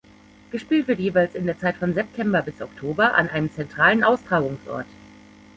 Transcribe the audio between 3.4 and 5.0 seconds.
zentralen Austragungsort.